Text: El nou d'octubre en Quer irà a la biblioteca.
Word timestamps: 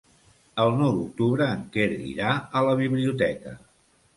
El 0.63 0.71
nou 0.77 0.95
d'octubre 0.99 1.49
en 1.57 1.61
Quer 1.77 1.87
irà 2.13 2.33
a 2.61 2.65
la 2.71 2.75
biblioteca. 2.81 3.55